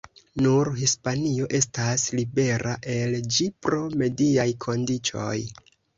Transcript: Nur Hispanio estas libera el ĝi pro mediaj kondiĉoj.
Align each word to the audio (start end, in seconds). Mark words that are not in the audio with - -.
Nur 0.43 0.69
Hispanio 0.77 1.49
estas 1.59 2.05
libera 2.21 2.73
el 2.95 3.15
ĝi 3.37 3.49
pro 3.67 3.83
mediaj 4.03 4.51
kondiĉoj. 4.67 5.37